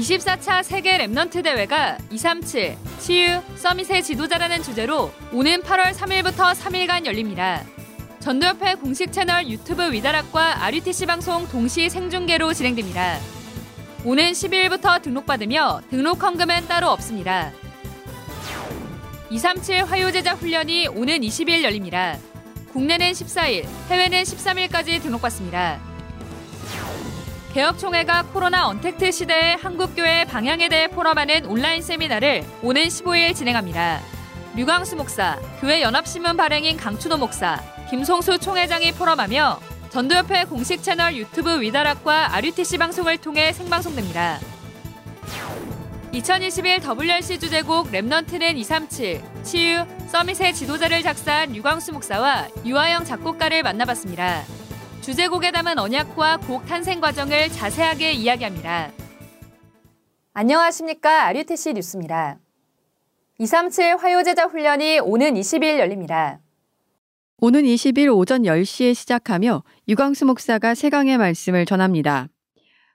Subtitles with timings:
[0.00, 7.62] 24차 세계 Remnant 대회가 237 치유 Summit의 지도자라는 주제로 오는 8월 3일부터 3일간 열립니다.
[8.20, 13.18] 전도협회 공식 채널 유튜브 위다락과 RUTC 방송 동시 생중계로 진행됩니다.
[14.04, 17.52] 오는 12일부터 등록받으며 등록 헌금은 따로 없습니다.
[19.30, 22.16] 237 화요제자 훈련이 오는 20일 열립니다.
[22.72, 25.89] 국내는 14일, 해외는 13일까지 등록받습니다.
[27.52, 34.00] 개혁총회가 코로나 언택트 시대의 한국교회 방향에 대해 포럼하는 온라인 세미나를 오는 15일 진행합니다.
[34.54, 42.36] 류광수 목사, 교회 연합신문 발행인 강춘호 목사, 김송수 총회장이 포럼하며 전도협회 공식 채널 유튜브 위다락과
[42.36, 44.38] RUTC 방송을 통해 생방송됩니다.
[46.12, 54.59] 2021 WRC 주제곡 Remnant는 237, 치유, Summit의 지도자를 작사한 류광수 목사와 유아영 작곡가를 만나봤습니다.
[55.10, 58.92] 주제곡에 담은 언약과 곡 탄생 과정을 자세하게 이야기합니다.
[60.34, 61.26] 안녕하십니까.
[61.26, 62.38] RUTC 뉴스입니다.
[63.40, 66.38] 237 화요제자 훈련이 오는 20일 열립니다.
[67.38, 72.28] 오는 20일 오전 10시에 시작하며 유광수 목사가 세강의 말씀을 전합니다.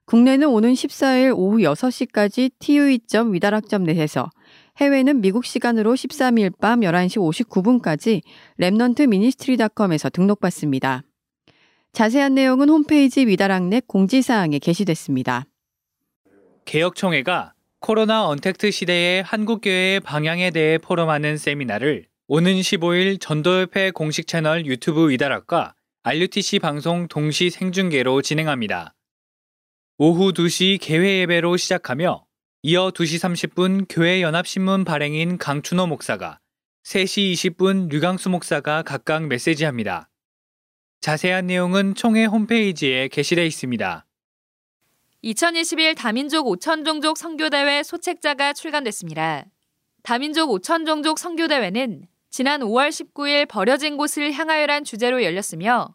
[0.06, 4.32] 국내는 오는 14일 오후 6시까지 TUE.위다락.넷에서 위다락
[4.78, 8.22] 해외는 미국 시간으로 13일 밤 11시 59분까지
[8.58, 11.04] Remnant Ministry닷컴에서 등록받습니다.
[11.96, 15.46] 자세한 내용은 홈페이지 위다락넷 공지사항에 게시됐습니다.
[16.66, 25.10] 개혁총회가 코로나 언택트 시대의 한국교회의 방향에 대해 포럼하는 세미나를 오는 15일 전도협회 공식 채널 유튜브
[25.10, 25.74] 위다락과
[26.04, 28.94] RUTC 방송 동시 생중계로 진행합니다.
[29.98, 32.26] 오후 2시 개회 예배로 시작하며
[32.64, 36.40] 이어 2시 30분 교회 연합신문 발행인 강춘호 목사가
[36.84, 40.10] 3시 20분 류강수 목사가 각각 메시지합니다.
[41.06, 44.08] 자세한 내용은 총회 홈페이지에 게시되어 있습니다.
[45.22, 49.46] 2021 다민족 5천 종족 선교대회 소책자가 출간됐습니다.
[50.02, 55.94] 다민족 5천 종족 선교대회는 지난 5월 19일 버려진 곳을 향하여란 주제로 열렸으며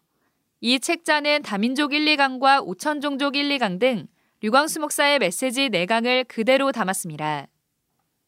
[0.60, 4.06] 이 책자는 다민족 1, 2강과 5천 종족 1, 2강 등
[4.42, 7.48] 류광수 목사의 메시지 4강을 그대로 담았습니다.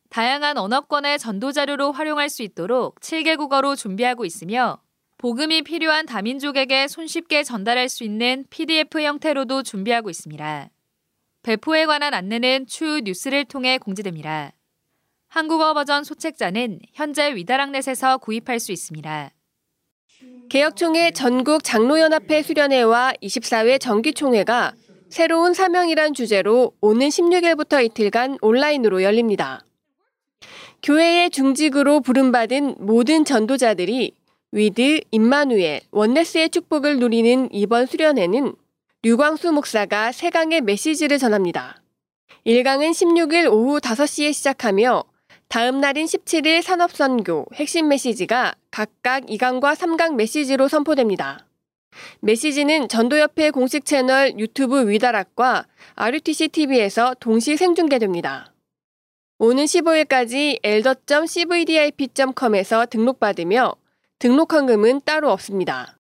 [0.08, 4.80] 다양한 언어권의 전도 자료로 활용할 수 있도록 7개 국어로 준비하고 있으며
[5.22, 10.68] 복음이 필요한 다민족에게 손쉽게 전달할 수 있는 PDF 형태로도 준비하고 있습니다.
[11.44, 14.50] 배포에 관한 안내는 추후 뉴스를 통해 공지됩니다.
[15.28, 19.30] 한국어 버전 소책자는 현재 위다락넷에서 구입할 수 있습니다.
[20.50, 24.72] 개혁총회 전국 장로연합회 수련회와 24회 정기총회가
[25.08, 29.64] 새로운 사명이란 주제로 오는 16일부터 이틀간 온라인으로 열립니다.
[30.82, 34.16] 교회의 중직으로 부름받은 모든 전도자들이
[34.54, 38.54] With, Immanuel, Oneness의 축복을 누리는 이번 수련회는
[39.02, 41.80] 류광수 목사가 세강의 메시지를 전합니다.
[42.44, 45.04] 1강은 16일 오후 5시에 시작하며
[45.48, 51.46] 다음 날인 17일 산업선교 핵심 메시지가 각각 2강과 3강 메시지로 선포됩니다.
[52.20, 58.52] 메시지는 전도협회 공식 채널 유튜브 위다락과 RUTC TV에서 동시 생중계됩니다.
[59.38, 63.76] 오는 15일까지 elder.cvdip.com에서 등록받으며
[64.22, 65.98] 등록 헌금은 따로 없습니다.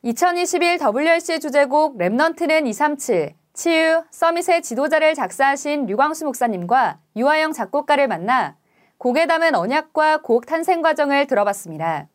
[0.00, 8.56] 2021 WRC 주제곡 랩넌트는 237, 치유, 서밋의 지도자를 작사하신 류광수 목사님과 유아영 작곡가를 만나
[8.96, 12.08] 곡에 담은 언약과 곡 탄생 과정을 들어봤습니다.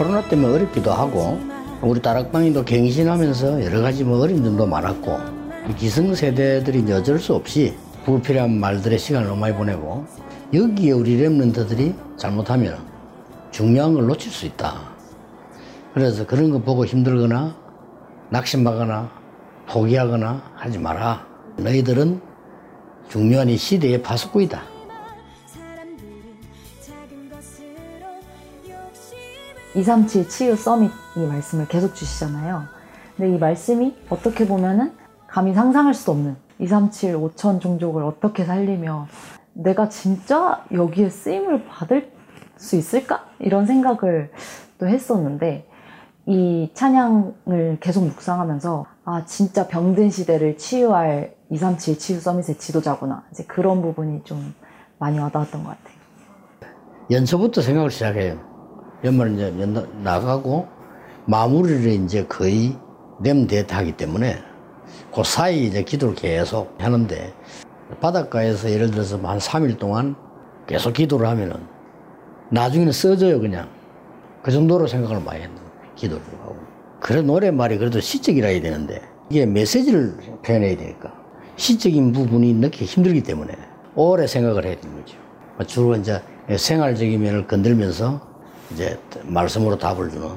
[0.00, 1.38] 코로나 때문에 어렵기도 하고
[1.82, 5.18] 우리 다락방이도 갱신하면서 여러 가지 뭐 어려움도 많았고
[5.76, 7.76] 기성세대들이 어쩔 수 없이
[8.06, 10.06] 불필요한 말들의 시간을 너무 많이 보내고
[10.54, 12.78] 여기에 우리 랩런트들이 잘못하면
[13.50, 14.72] 중요한 걸 놓칠 수 있다.
[15.92, 17.54] 그래서 그런 거 보고 힘들거나
[18.30, 19.10] 낙심하거나
[19.68, 21.26] 포기하거나 하지 마라.
[21.58, 22.22] 너희들은
[23.10, 24.79] 중요한 이 시대의 파수꾼이다.
[29.74, 32.64] 237 치유 서밋 이 말씀을 계속 주시잖아요.
[33.16, 34.92] 근데 이 말씀이 어떻게 보면은
[35.28, 39.06] 감히 상상할 수 없는 237 5천 종족을 어떻게 살리며
[39.52, 42.12] 내가 진짜 여기에 쓰임을 받을
[42.56, 43.24] 수 있을까?
[43.38, 44.30] 이런 생각을
[44.78, 45.66] 또 했었는데
[46.26, 53.24] 이 찬양을 계속 묵상하면서 아 진짜 병든 시대를 치유할 237 치유 서밋의 지도자구나.
[53.32, 54.54] 이제 그런 부분이 좀
[54.98, 56.00] 많이 와닿았던 것 같아요.
[57.10, 58.49] 연초부터 생각을 시작해요.
[59.04, 60.68] 연말 이제 연 나가고
[61.26, 62.76] 마무리를 이제 거의
[63.20, 64.38] 냄대타 하기 때문에
[65.14, 67.32] 그 사이 이제 기도를 계속 하는데
[68.00, 70.14] 바닷가에서 예를 들어서 한 3일 동안
[70.66, 71.56] 계속 기도를 하면은
[72.50, 73.68] 나중에는 써져요 그냥.
[74.42, 75.56] 그 정도로 생각을 많이 했는
[75.96, 76.56] 기도를 하고.
[76.98, 81.12] 그래 노래말이 그래도 시적이라 해야 되는데 이게 메시지를 표현해야 되니까
[81.56, 83.54] 시적인 부분이 넣기 힘들기 때문에
[83.94, 85.16] 오래 생각을 해야 되는 거죠.
[85.66, 86.22] 주로 이제
[86.56, 88.29] 생활적인 면을 건들면서
[88.72, 90.28] 이제 말씀으로 답을 주는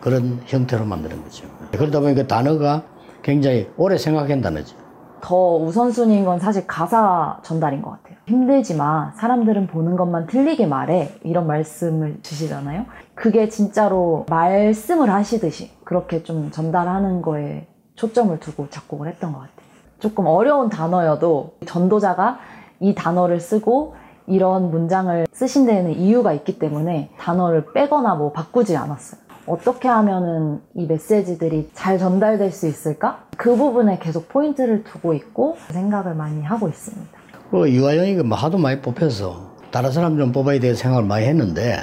[0.00, 2.82] 그런 형태로 만드는 거죠 그러다 보니까 단어가
[3.22, 4.76] 굉장히 오래 생각한 단어죠
[5.20, 8.16] 더 우선순위인 건 사실 가사 전달인 것 같아요.
[8.26, 9.12] 힘들지 마.
[9.16, 11.12] 사람들은 보는 것만 틀리게 말해.
[11.24, 12.86] 이런 말씀을 주시잖아요.
[13.14, 17.66] 그게 진짜로 말씀을 하시듯이 그렇게 좀 전달하는 거에
[17.96, 19.68] 초점을 두고 작곡을 했던 것 같아요.
[19.98, 22.38] 조금 어려운 단어여도 전도자가
[22.80, 23.96] 이 단어를 쓰고
[24.28, 29.20] 이런 문장을 쓰신 데에는 이유가 있기 때문에 단어를 빼거나 뭐 바꾸지 않았어요.
[29.46, 33.24] 어떻게 하면은 이 메시지들이 잘 전달될 수 있을까?
[33.36, 37.18] 그 부분에 계속 포인트를 두고 있고 생각을 많이 하고 있습니다.
[37.50, 41.78] 그 유아영이가 뭐 하도 많이 뽑혀서 다른 사람 좀 뽑아야 될 생각을 많이 했는데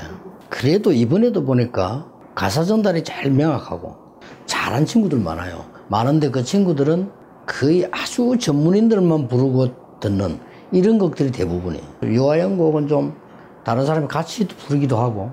[0.50, 2.06] 그래도 이번에도 보니까
[2.36, 3.96] 가사 전달이 제일 명확하고
[4.46, 5.66] 잘한 친구들 많아요.
[5.88, 7.10] 많은데 그 친구들은
[7.48, 10.40] 거의 아주 전문인들만 부르고 듣는
[10.76, 11.86] 이런 곡들이 대부분이에요.
[12.04, 13.16] 유아영 곡은 좀
[13.64, 15.32] 다른 사람이 같이 부르기도 하고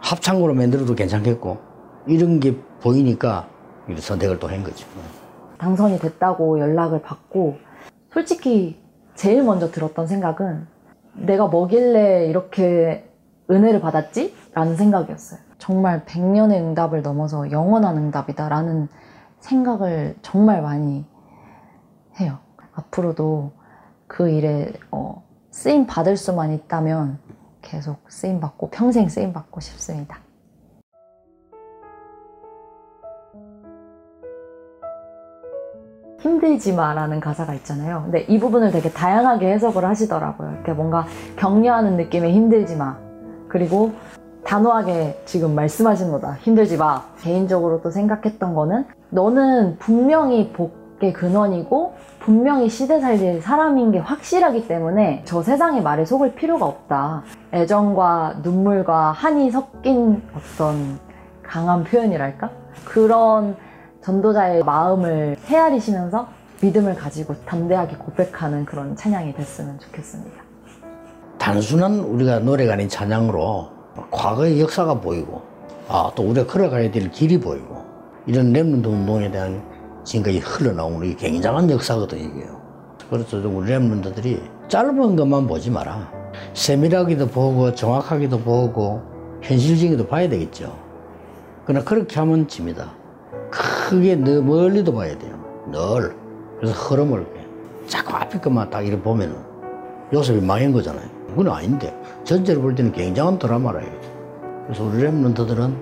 [0.00, 1.58] 합창으로 만들어도 괜찮겠고
[2.06, 3.46] 이런 게 보이니까
[3.94, 4.86] 선택을 또 한 거죠.
[5.58, 7.58] 당선이 됐다고 연락을 받고
[8.10, 8.80] 솔직히
[9.14, 10.66] 제일 먼저 들었던 생각은
[11.12, 13.06] 내가 뭐길래 이렇게
[13.50, 14.34] 은혜를 받았지?
[14.54, 15.40] 라는 생각이었어요.
[15.58, 18.88] 정말 100년의 응답을 넘어서 영원한 응답이다 라는
[19.40, 21.04] 생각을 정말 많이
[22.18, 22.38] 해요.
[22.72, 23.52] 앞으로도
[24.14, 27.18] 그 일에 어, 쓰임 받을 수만 있다면
[27.62, 30.18] 계속 쓰임 받고 평생 쓰임 받고 싶습니다.
[36.20, 38.02] 힘들지 마라는 가사가 있잖아요.
[38.04, 40.52] 근데 이 부분을 되게 다양하게 해석을 하시더라고요.
[40.52, 42.96] 이렇게 뭔가 격려하는 느낌의 힘들지 마.
[43.48, 43.94] 그리고
[44.44, 46.34] 단호하게 지금 말씀하신 거다.
[46.34, 47.02] 힘들지 마.
[47.18, 54.68] 개인적으로 또 생각했던 거는 너는 분명히 복 의 근원이고 분명히 시대 살릴 사람인 게 확실하기
[54.68, 57.24] 때문에 저 세상의 말에 속을 필요가 없다.
[57.52, 60.98] 애정과 눈물과 한이 섞인 어떤
[61.42, 62.50] 강한 표현이랄까?
[62.84, 63.56] 그런
[64.02, 66.28] 전도자의 마음을 헤아리시면서
[66.62, 70.42] 믿음을 가지고 담대하게 고백하는 그런 찬양이 됐으면 좋겠습니다.
[71.38, 73.68] 단순한 우리가 노래가 아닌 찬양으로
[74.10, 75.42] 과거의 역사가 보이고
[75.88, 77.84] 아, 또 우리가 걸어가야 될 길이 보이고
[78.26, 79.73] 이런 랩런드 운동에 대한
[80.04, 82.60] 지금까지 흘러나오는 이 굉장한 역사거든요, 이게요.
[83.10, 86.10] 그래서 우리 랩런드들이 짧은 것만 보지 마라.
[86.54, 89.02] 세밀하기도 보고 정확하기도 보고
[89.42, 90.76] 현실적이도 봐야 되겠죠.
[91.64, 92.92] 그러나 그렇게 하면 집니다.
[93.50, 95.38] 크게 너 멀리도 봐야 돼요.
[95.70, 96.14] 늘.
[96.58, 97.26] 그래서 흐름을
[97.86, 99.36] 자꾸 앞에 것만 딱 이렇게 보면은
[100.12, 101.06] 요셉이 망한 거잖아요.
[101.28, 103.86] 그건 아닌데 전체를 볼 때는 굉장한 드라마라 요
[104.66, 105.74] 그래서 우리 랩런트들은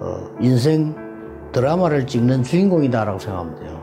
[0.00, 0.94] 어, 인생
[1.52, 3.77] 드라마를 찍는 주인공이다라고 생각하면 돼요.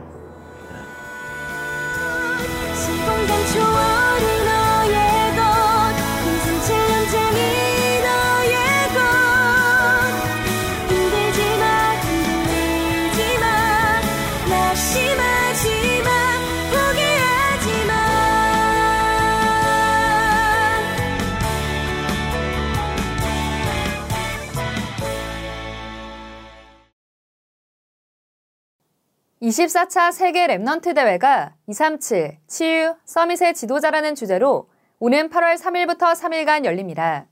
[29.46, 37.28] (24차) 세계 Remnant 대회가 (237) 치유 Summit의 지도자라는 주제로 오는 (8월 3일부터) (3일간) 열립니다.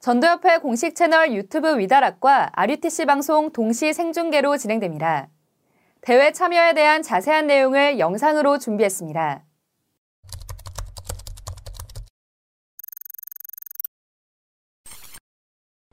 [0.00, 5.28] 전도협회 공식 채널 유튜브 위다락과 RUTC 방송 동시 생중계로 진행됩니다.
[6.00, 9.44] 대회 참여에 대한 자세한 내용을 영상으로 준비했습니다.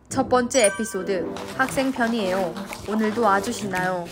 [0.07, 2.53] 첫 번째 에피소드 학생 편이에요.
[2.89, 4.05] 오늘도 아주 신나요.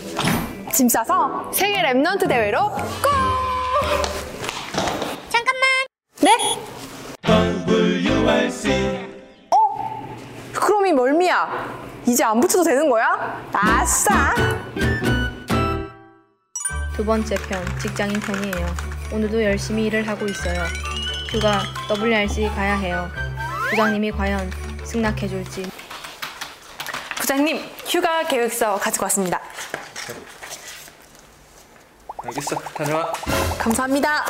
[0.72, 2.80] 짐 싸서 세계 Remnant 대회로 go!
[5.28, 5.68] 잠깐만.
[6.20, 6.36] 네?
[9.50, 10.06] 어?
[10.54, 11.80] 그럼 이 멀미약.
[12.06, 13.42] 이제 안 붙여도 되는 거야?
[13.52, 14.34] 아싸!
[16.94, 18.66] 두 번째 편 직장인 편이에요.
[19.12, 20.62] 오늘도 열심히 일을 하고 있어요.
[21.32, 23.08] 휴가 WRC 가야 해요.
[23.70, 24.50] 부장님이 과연
[24.84, 25.70] 승낙해줄지.
[27.16, 29.40] 부장님, 휴가 계획서 가지고 왔습니다.
[32.24, 32.56] 알겠어.
[32.56, 33.12] 다녀와.
[33.58, 34.24] 감사합니다.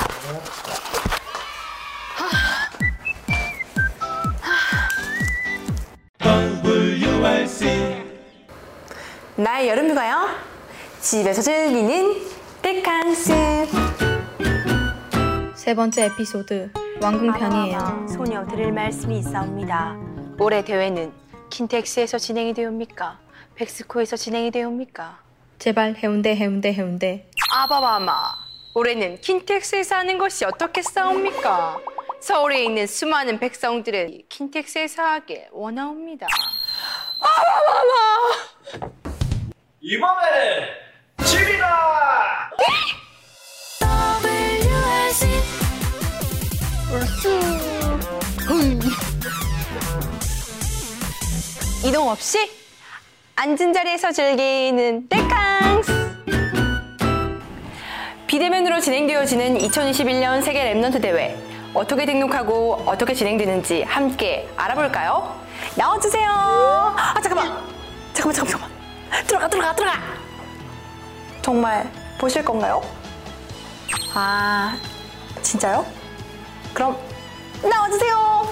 [9.36, 10.28] 나의 여름휴가요.
[11.00, 12.14] 집에서 즐기는
[12.60, 13.32] 데캉스.
[15.54, 16.70] 세 번째 에피소드
[17.00, 18.06] 왕궁편이에요.
[18.08, 19.96] 소녀 드릴 말씀이 있사옵니다.
[20.38, 21.12] 올해 대회는
[21.48, 23.18] 킨텍스에서 진행이 되옵니까?
[23.54, 25.18] 백스코에서 진행이 되옵니까?
[25.58, 27.29] 제발 해운대 해운대 해운대.
[27.52, 28.34] 아바바마,
[28.74, 31.80] 올해는 킨텍스에서 하는 것이 어떻게 싸웁니까?
[32.20, 36.28] 서울에 있는 수많은 백성들은 킨텍스에서 하길 원하옵니다.
[39.80, 40.68] 이번에는
[41.24, 42.50] 집이다.
[51.84, 52.50] 이동 없이
[53.34, 55.99] 앉은 자리에서 즐기는 데캉스.
[58.40, 61.38] 비대면으로 진행되어지는 2021년 세계 Remnant 대회.
[61.74, 65.38] 어떻게 등록하고 어떻게 진행되는지 함께 알아볼까요?
[65.76, 66.30] 나와주세요.
[66.30, 67.62] 아, 잠깐만.
[68.14, 68.70] 잠깐만, 잠깐만.
[69.26, 69.98] 들어가, 들어가, 들어가.
[71.42, 72.80] 정말 보실 건가요?
[74.14, 74.74] 아,
[75.42, 75.84] 진짜요?
[76.72, 76.96] 그럼
[77.62, 78.48] 나와주세요.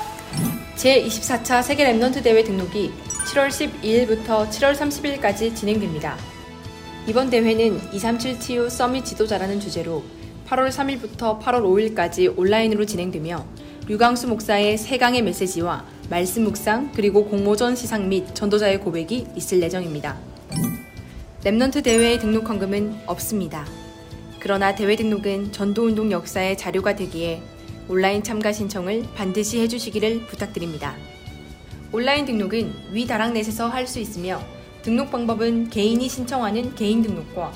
[0.77, 2.93] 제24차 세계 Remnant 대회 등록이
[3.25, 6.15] 7월 12일부터 7월 30일까지 진행됩니다.
[7.09, 10.03] 이번 대회는 237TU 서밋 지도자라는 주제로
[10.47, 11.63] 8월 3일부터 8월
[11.95, 13.47] 5일까지 온라인으로 진행되며
[13.87, 20.19] 류광수 목사의 세강의 메시지와 말씀 묵상 그리고 공모전 시상 및 전도자의 고백이 있을 예정입니다.
[21.45, 23.65] Remnant 대회에 등록 헌금은 없습니다.
[24.39, 27.41] 그러나 대회 등록은 전도운동 역사의 자료가 되기에
[27.89, 30.95] 온라인 참가 신청을 반드시 해주시기를 부탁드립니다.
[31.91, 34.58] 온라인 등록은 위 다락넷에서 할 수 있으며
[34.89, 37.53] 등록 방법은 개인이 신청하는 개인 등록과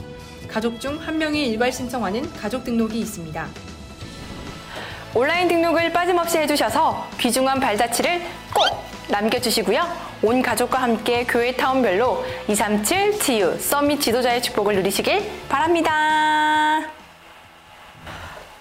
[0.48, 3.46] 가족 중 한 명이 일괄 신청하는 가족 등록이 있습니다.
[5.14, 8.20] 온라인 등록을 빠짐없이 해주셔서 귀중한 발자취를
[8.54, 8.66] 꼭
[9.08, 9.82] 남겨주시고요.
[10.22, 16.82] 온 가족과 함께 교회 타운별로 237 치유 Summit 지도자의 축복을 누리시길 바랍니다.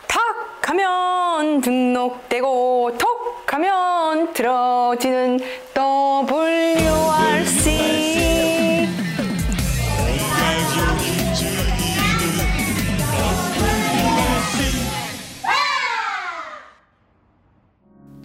[0.08, 0.22] 탁
[0.70, 5.40] 하면 등록되고 톡 하면 들어지는
[5.76, 7.11] WRC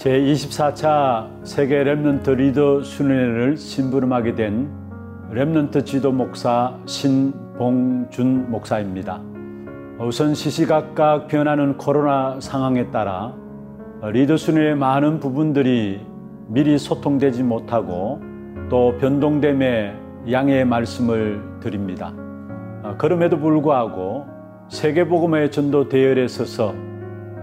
[0.06, 4.70] 제24차 세계 Remnant 리더 수련회를 심부름하게 된
[5.32, 9.20] Remnant 지도 목사 신봉준 목사입니다.
[9.98, 13.34] 우선 시시각각 변하는 코로나 상황에 따라
[14.00, 16.00] 리더 수련회의 많은 부분들이
[16.46, 18.20] 미리 소통되지 못하고
[18.70, 19.92] 또 변동됨에
[20.30, 22.14] 양해의 말씀을 드립니다.
[22.96, 24.24] 그럼에도 불구하고
[24.68, 26.76] 세계복음의 전도 대열에 서서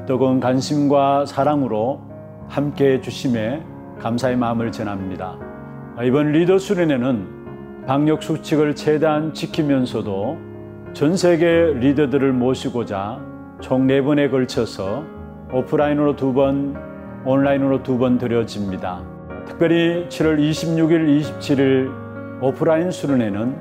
[0.05, 2.12] 뜨거운 관심과 사랑으로
[2.47, 3.63] 함께 해주심에
[3.99, 5.37] 감사의 마음을 전합니다.
[6.03, 10.37] 이번 리더 수련회는 방역 수칙을 최대한 지키면서도
[10.93, 13.19] 전 세계 리더들을 모시고자
[13.61, 15.03] 총네 번에 걸쳐서
[15.51, 16.75] 오프라인으로 두 번,
[17.25, 19.01] 온라인으로 두 번 드려집니다.
[19.47, 23.55] 특별히 7월 26일, 27일 오프라인 수련회는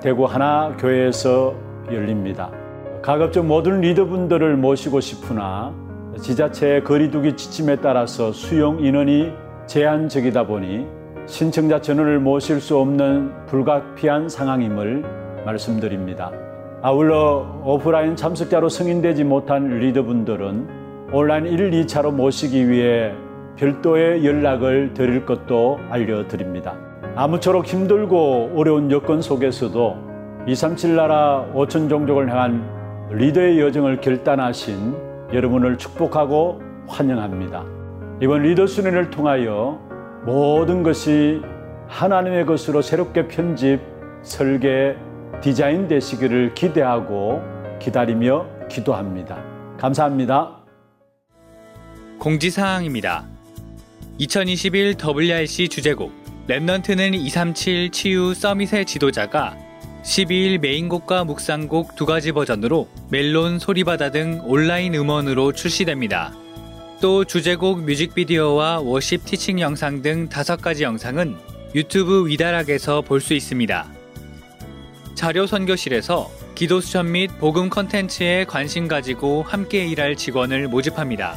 [0.00, 1.54] 대구 하나 교회에서
[1.90, 2.50] 열립니다.
[3.02, 5.74] 가급적 모든 리더분들을 모시고 싶으나
[6.20, 9.32] 지자체의 거리두기 지침에 따라서 수용 인원이
[9.66, 10.86] 제한적이다 보니
[11.26, 15.04] 신청자 전원을 모실 수 없는 불가피한 상황임을
[15.44, 16.30] 말씀드립니다.
[16.82, 23.12] 아울러 오프라인 참석자로 승인되지 못한 리더분들은 온라인 1, 2차로 모시기 위해
[23.56, 26.76] 별도의 연락을 드릴 것도 알려드립니다.
[27.14, 29.96] 아무쪼록 힘들고 어려운 여건 속에서도
[30.46, 32.68] 237 나라 5천 종족을 향한
[33.10, 35.03] 리더의 여정을 결단하신
[35.34, 37.64] 여러분을 축복하고 환영합니다.
[38.22, 39.80] 이번 리더 순회를 통하여
[40.24, 41.42] 모든 것이
[41.88, 43.80] 하나님의 것으로 새롭게 편집,
[44.22, 44.96] 설계,
[45.42, 47.42] 디자인 되시기를 기대하고
[47.80, 49.42] 기다리며 기도합니다.
[49.76, 50.64] 감사합니다.
[52.18, 53.24] 공지사항입니다.
[54.18, 56.12] 2021 WRC 주제곡
[56.48, 59.63] 랩넌트는 237 치유 서밋의 지도자가
[60.04, 66.32] 12일 메인곡과 묵상곡 두 가지 버전으로 멜론, 소리바다 등 온라인 음원으로 출시됩니다.
[67.00, 71.36] 또 주제곡 뮤직비디오와 워십 티칭 영상 등 다섯 가지 영상은
[71.74, 73.86] 유튜브 위다락에서 볼 수 있습니다.
[75.14, 81.36] 자료 선교실에서 기도 수천 및 복음 컨텐츠에 관심 가지고 함께 일할 직원을 모집합니다.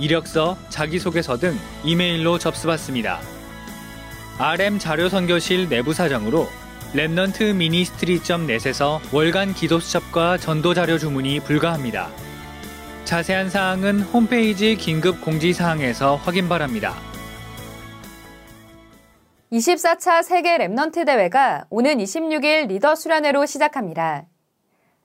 [0.00, 3.20] 이력서, 자기소개서 등 이메일로 접수받습니다.
[4.38, 6.48] RM 자료 선교실 내부 사정으로
[6.94, 12.10] Remnant Ministry.net에서 월간 기도 수첩과 전도 자료 주문이 불가합니다.
[13.04, 16.94] 자세한 사항은 홈페이지 긴급 공지 사항에서 확인 바랍니다.
[19.50, 24.26] 24차 세계 Remnant 대회가 오는 26일 리더 수련회로 시작합니다.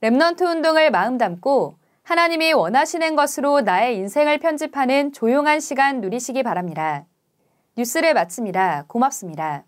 [0.01, 7.05] Remnant 운동을 마음 담고 하나님이 원하시는 것으로 나의 인생을 편집하는 조용한 시간 누리시기 바랍니다.
[7.77, 8.85] 뉴스를 마칩니다.
[8.87, 9.63] 고맙습니다.